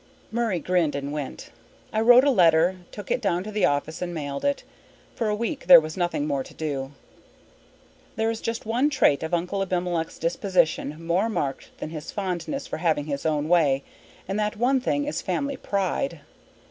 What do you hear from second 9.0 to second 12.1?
of Uncle Abimelech's disposition more marked than his